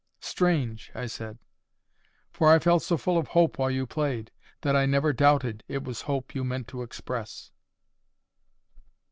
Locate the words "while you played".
3.59-4.31